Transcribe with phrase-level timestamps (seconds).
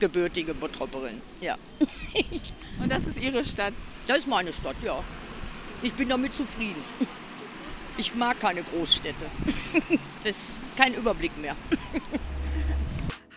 [0.00, 1.56] gebürtige Bottropperin, ja.
[2.82, 3.74] Und das ist Ihre Stadt?
[4.06, 5.02] Das ist meine Stadt, ja.
[5.82, 6.82] Ich bin damit zufrieden.
[7.96, 9.26] Ich mag keine Großstädte.
[10.24, 11.54] Das ist kein Überblick mehr.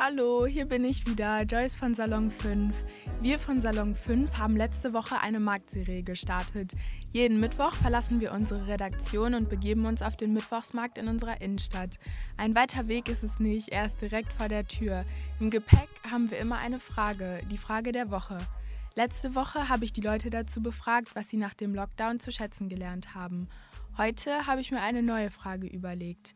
[0.05, 2.83] Hallo, hier bin ich wieder, Joyce von Salon 5.
[3.21, 6.73] Wir von Salon 5 haben letzte Woche eine Marktserie gestartet.
[7.13, 11.99] Jeden Mittwoch verlassen wir unsere Redaktion und begeben uns auf den Mittwochsmarkt in unserer Innenstadt.
[12.35, 15.05] Ein weiter Weg ist es nicht, er ist direkt vor der Tür.
[15.39, 18.39] Im Gepäck haben wir immer eine Frage, die Frage der Woche.
[18.95, 22.67] Letzte Woche habe ich die Leute dazu befragt, was sie nach dem Lockdown zu schätzen
[22.67, 23.47] gelernt haben.
[23.97, 26.35] Heute habe ich mir eine neue Frage überlegt.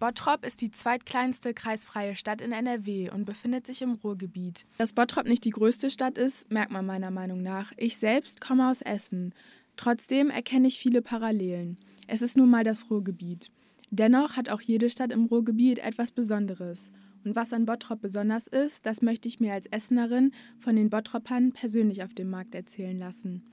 [0.00, 4.64] Bottrop ist die zweitkleinste kreisfreie Stadt in NRW und befindet sich im Ruhrgebiet.
[4.76, 7.72] Dass Bottrop nicht die größte Stadt ist, merkt man meiner Meinung nach.
[7.76, 9.32] Ich selbst komme aus Essen.
[9.76, 11.78] Trotzdem erkenne ich viele Parallelen.
[12.06, 13.50] Es ist nun mal das Ruhrgebiet.
[13.90, 16.90] Dennoch hat auch jede Stadt im Ruhrgebiet etwas Besonderes.
[17.24, 21.52] Und was an Bottrop besonders ist, das möchte ich mir als Essenerin von den Bottropern
[21.52, 23.44] persönlich auf dem Markt erzählen lassen.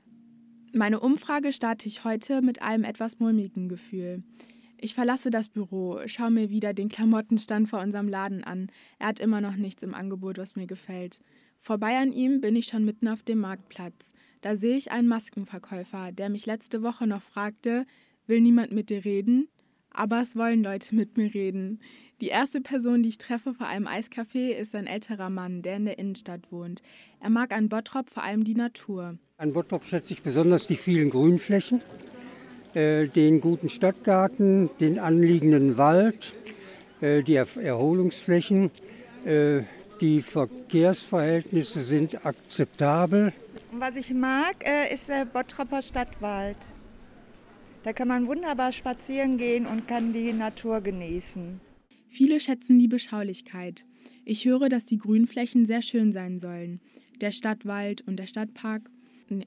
[0.74, 4.24] Meine Umfrage starte ich heute mit einem etwas mulmigen Gefühl.
[4.84, 8.72] Ich verlasse das Büro, schaue mir wieder den Klamottenstand vor unserem Laden an.
[8.98, 11.20] Er hat immer noch nichts im Angebot, was mir gefällt.
[11.60, 14.12] Vorbei an ihm bin ich schon mitten auf dem Marktplatz.
[14.42, 17.86] Da sehe ich einen Maskenverkäufer, der mich letzte Woche noch fragte,
[18.26, 19.50] will niemand mit dir reden?
[19.92, 21.80] Aber es wollen Leute mit mir reden.
[22.20, 25.86] Die erste Person, die ich treffe vor einem Eiscafé, ist ein älterer Mann, der in
[25.86, 26.82] der Innenstadt wohnt.
[27.20, 29.20] Er mag an Bottrop vor allem die Natur.
[29.38, 31.82] An Bottrop schätze ich besonders die vielen Grünflächen.
[32.74, 36.34] Äh, den guten Stadtgarten, den anliegenden Wald,
[37.02, 38.72] äh, die Erholungsflächen.
[39.26, 39.64] Äh,
[40.00, 43.34] die Verkehrsverhältnisse sind akzeptabel.
[43.72, 44.56] Was ich mag,
[44.92, 46.58] ist der Bottropper Stadtwald.
[47.84, 51.62] Da kann man wunderbar spazieren gehen und kann die Natur genießen.
[52.08, 53.86] Viele schätzen die Beschaulichkeit.
[54.26, 56.80] Ich höre, dass die Grünflächen sehr schön sein sollen.
[57.22, 58.90] Der Stadtwald und der Stadtpark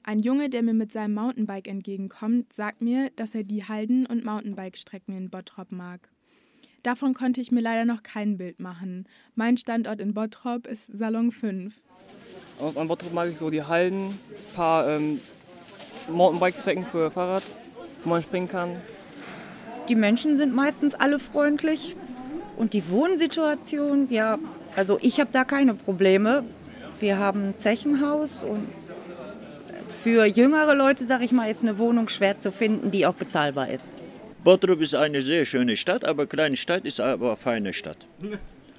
[0.03, 4.25] ein Junge, der mir mit seinem Mountainbike entgegenkommt, sagt mir, dass er die Halden- und
[4.25, 6.09] Mountainbike-Strecken in Bottrop mag.
[6.83, 9.07] Davon konnte ich mir leider noch kein Bild machen.
[9.35, 11.81] Mein Standort in Bottrop ist Salon 5.
[12.75, 15.19] An Bottrop mag ich so die Halden, ein paar ähm,
[16.11, 17.43] Mountainbike-Strecken für Fahrrad,
[18.03, 18.77] wo man springen kann.
[19.87, 21.95] Die Menschen sind meistens alle freundlich
[22.57, 24.39] und die Wohnsituation, ja,
[24.75, 26.43] also ich habe da keine Probleme.
[26.99, 28.67] Wir haben ein Zechenhaus und
[30.05, 33.71] für jüngere Leute, sage ich mal, ist eine Wohnung schwer zu finden, die auch bezahlbar
[33.71, 33.91] ist.
[34.43, 37.97] Bottrop ist eine sehr schöne Stadt, aber kleine Stadt ist aber eine feine Stadt.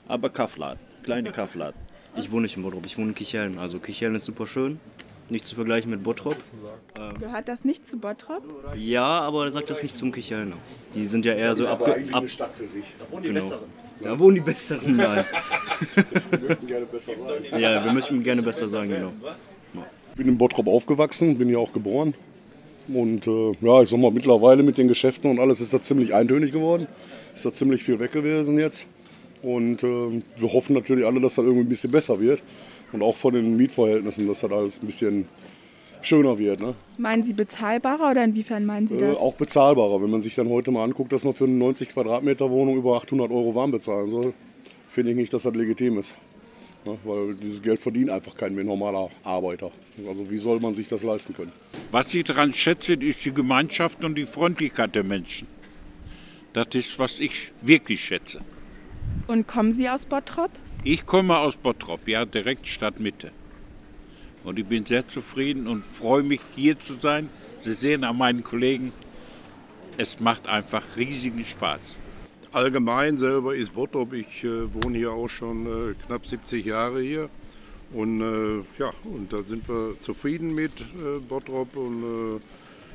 [0.06, 1.80] Aber Kaufladen, kleine Kaufladen.
[2.14, 3.58] Ich wohne nicht in Bottrop, ich wohne in Kicheln.
[3.58, 4.78] Also Kicheln ist super schön,
[5.28, 6.36] nicht zu vergleichen mit Bottrop.
[7.18, 8.44] Gehört das nicht zu Bottrop?
[8.76, 10.52] Ja, aber er sagt das nicht zum Kicheln.
[10.94, 11.82] Die sind ja eher das so ist ab.
[11.82, 12.94] aber ab eine Stadt für sich.
[13.00, 13.40] Da wohnen die Genau.
[13.40, 13.64] Besseren.
[14.00, 15.24] Da wohnen die Besseren, nein.
[16.30, 17.60] Wir möchten gerne besser sein.
[17.60, 19.12] Ja, wir möchten gerne besser sagen, genau.
[20.16, 22.14] Ich bin in Bottrop aufgewachsen, bin hier auch geboren.
[22.88, 26.14] Und äh, ja, ich sag mal, mittlerweile mit den Geschäften und alles ist das ziemlich
[26.14, 26.86] eintönig geworden.
[27.34, 28.86] Ist da ziemlich viel weg gewesen jetzt.
[29.42, 32.42] Und äh, wir hoffen natürlich alle, dass das irgendwie ein bisschen besser wird.
[32.92, 35.28] Und auch von den Mietverhältnissen, dass das alles ein bisschen
[36.00, 36.62] schöner wird.
[36.62, 36.72] Ne?
[36.96, 39.16] Meinen Sie bezahlbarer oder inwiefern meinen Sie Äh, das?
[39.18, 40.00] auch bezahlbarer.
[40.02, 42.96] Wenn man sich dann heute mal anguckt, dass man für eine 90 Quadratmeter Wohnung über
[42.96, 44.32] 800 Euro warm bezahlen soll,
[44.88, 46.16] finde ich nicht, dass das legitim ist.
[46.86, 46.98] Ne?
[47.04, 49.70] Weil dieses Geld verdient einfach kein mehr normaler Arbeiter.
[50.06, 51.52] Also wie soll man sich das leisten können?
[51.90, 55.48] Was ich daran schätze, ist die Gemeinschaft und die Freundlichkeit der Menschen.
[56.52, 58.40] Das ist, was ich wirklich schätze.
[59.26, 60.50] Und kommen Sie aus Bottrop?
[60.84, 63.32] Ich komme aus Bottrop, ja, direkt Stadtmitte.
[64.44, 67.28] Und ich bin sehr zufrieden und freue mich, hier zu sein.
[67.62, 68.92] Sie sehen an meinen Kollegen,
[69.98, 71.98] es macht einfach riesigen Spaß.
[72.52, 77.28] Allgemein selber ist Bottrop, ich äh, wohne hier auch schon äh, knapp 70 Jahre hier.
[77.92, 82.02] Und äh, ja, und da sind wir zufrieden mit äh, Bottrop und
[82.36, 82.40] äh,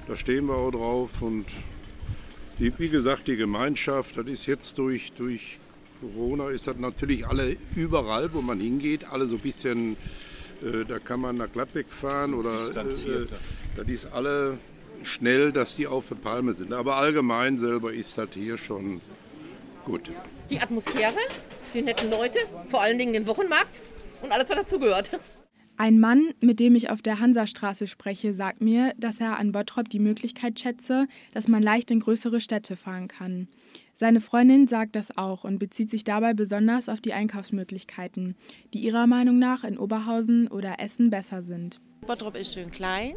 [0.07, 1.21] da stehen wir auch drauf.
[1.21, 1.45] Und
[2.59, 5.59] die, wie gesagt, die Gemeinschaft, das ist jetzt durch, durch
[6.01, 9.97] Corona, ist das natürlich alle überall, wo man hingeht, alle so ein bisschen,
[10.61, 13.05] äh, da kann man nach Gladbeck fahren oder das
[13.87, 14.57] ist alle
[15.03, 16.73] schnell, dass die auf der Palme sind.
[16.73, 19.01] Aber allgemein selber ist das hier schon
[19.83, 20.11] gut.
[20.49, 21.17] Die Atmosphäre,
[21.73, 23.81] die netten Leute, vor allen Dingen den Wochenmarkt
[24.21, 25.11] und alles, was dazugehört.
[25.77, 29.89] Ein Mann, mit dem ich auf der Hansastraße spreche, sagt mir, dass er an Bottrop
[29.89, 33.47] die Möglichkeit schätze, dass man leicht in größere Städte fahren kann.
[33.91, 38.35] Seine Freundin sagt das auch und bezieht sich dabei besonders auf die Einkaufsmöglichkeiten,
[38.75, 41.81] die ihrer Meinung nach in Oberhausen oder Essen besser sind.
[42.05, 43.15] Bottrop ist schön klein,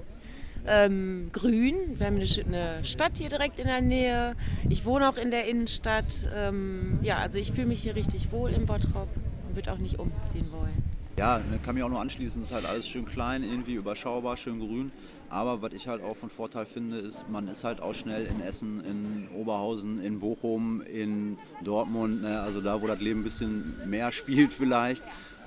[0.67, 1.99] ähm, grün.
[1.99, 4.35] Wir haben eine Stadt hier direkt in der Nähe.
[4.69, 6.27] Ich wohne auch in der Innenstadt.
[6.37, 9.09] Ähm, ja, also ich fühle mich hier richtig wohl in Bottrop
[9.47, 10.83] und würde auch nicht umziehen wollen.
[11.19, 14.37] Ja, ne, kann mich auch nur anschließen, es ist halt alles schön klein, irgendwie überschaubar,
[14.37, 14.91] schön grün.
[15.31, 18.41] Aber was ich halt auch von Vorteil finde, ist, man ist halt auch schnell in
[18.41, 22.41] Essen, in Oberhausen, in Bochum, in Dortmund, ne?
[22.41, 25.05] also da, wo das Leben ein bisschen mehr spielt vielleicht.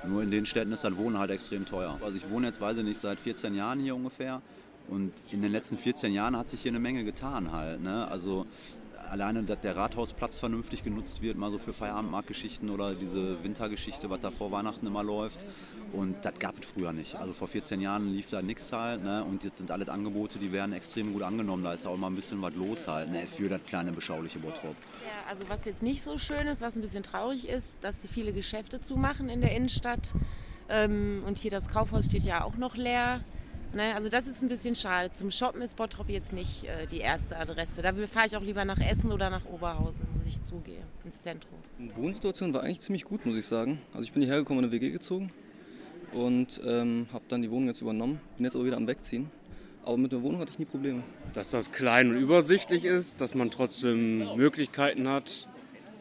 [0.07, 1.97] Nur in den Städten ist das Wohnen halt extrem teuer.
[2.03, 4.41] Also ich wohne jetzt, weiß ich nicht, seit 14 Jahren hier ungefähr.
[4.89, 7.81] Und in den letzten 14 Jahren hat sich hier eine Menge getan halt.
[7.81, 8.07] Ne?
[8.07, 8.45] Also
[9.09, 14.19] alleine, dass der Rathausplatz vernünftig genutzt wird, mal so für Feierabendmarktgeschichten oder diese Wintergeschichte, was
[14.19, 15.45] da vor Weihnachten immer läuft.
[15.93, 17.15] Und das gab es früher nicht.
[17.15, 19.03] Also vor 14 Jahren lief da nichts halt.
[19.03, 19.23] Ne?
[19.23, 21.63] Und jetzt sind alle Angebote, die werden extrem gut angenommen.
[21.63, 23.09] Da ist auch mal ein bisschen was los halt.
[23.09, 23.25] Ne?
[23.25, 24.75] Für das kleine, beschauliche Bottrop.
[25.05, 28.09] Ja, also was jetzt nicht so schön ist, was ein bisschen traurig ist, dass sie
[28.09, 30.13] viele Geschäfte zumachen in der Innenstadt.
[30.69, 33.21] Ähm, und hier das Kaufhaus steht ja auch noch leer.
[33.73, 35.11] Ne, also das ist ein bisschen schade.
[35.13, 37.81] Zum Shoppen ist Bottrop jetzt nicht äh, die erste Adresse.
[37.81, 41.59] Da fahre ich auch lieber nach Essen oder nach Oberhausen, muss ich zugehen, ins Zentrum.
[41.77, 43.81] Die Wohnsituation war eigentlich ziemlich gut, muss ich sagen.
[43.93, 45.31] Also ich bin hierher gekommen, in eine WG gezogen
[46.13, 48.19] und ähm, habe dann die Wohnung jetzt übernommen.
[48.37, 49.29] Bin jetzt aber wieder am Wegziehen.
[49.83, 51.03] Aber mit der Wohnung hatte ich nie Probleme.
[51.33, 55.47] Dass das klein und übersichtlich ist, dass man trotzdem Möglichkeiten hat,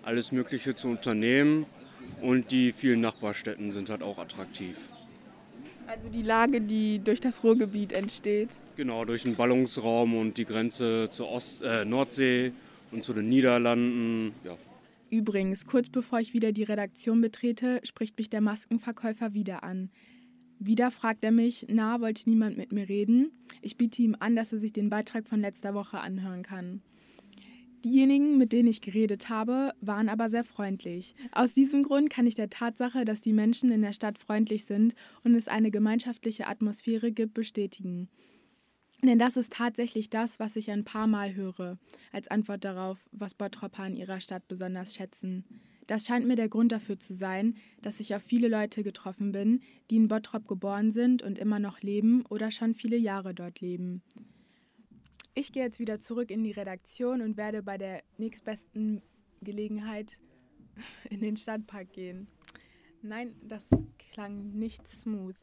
[0.02, 1.66] alles Mögliche zu unternehmen.
[2.20, 4.95] Und die vielen Nachbarstädten sind halt auch attraktiv.
[5.86, 8.50] Also die Lage, die durch das Ruhrgebiet entsteht.
[8.76, 12.52] Genau, durch den Ballungsraum und die Grenze zur Ost äh, Nordsee
[12.90, 14.32] und zu den Niederlanden.
[14.44, 14.56] Ja.
[15.10, 19.90] Übrigens, kurz bevor ich wieder die Redaktion betrete, spricht mich der Maskenverkäufer wieder an.
[20.58, 23.30] Wieder fragt er mich, na, wollte niemand mit mir reden?
[23.60, 26.82] Ich biete ihm an, dass er sich den Beitrag von letzter Woche anhören kann.
[27.86, 31.14] Diejenigen, mit denen ich geredet habe, waren aber sehr freundlich.
[31.30, 34.96] Aus diesem Grund kann ich der Tatsache, dass die Menschen in der Stadt freundlich sind
[35.22, 38.08] und es eine gemeinschaftliche Atmosphäre gibt, bestätigen.
[39.04, 41.78] Denn das ist tatsächlich das, was ich ein paar Mal höre,
[42.10, 45.44] als Antwort darauf, was Bottropper in ihrer Stadt besonders schätzen.
[45.86, 49.60] Das scheint mir der Grund dafür zu sein, dass ich auf viele Leute getroffen bin,
[49.92, 54.02] die in Bottrop geboren sind und immer noch leben oder schon viele Jahre dort leben.
[55.38, 59.02] Ich gehe jetzt wieder zurück in die Redaktion und werde bei der nächstbesten
[59.42, 60.18] Gelegenheit
[61.10, 62.26] in den Stadtpark gehen.
[63.02, 63.68] Nein, das
[63.98, 65.36] klang nicht smooth.